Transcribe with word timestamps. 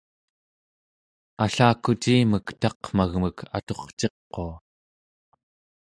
allakucimek 1.43 2.47
taqmagmek 2.61 3.37
aturciqua 3.57 4.47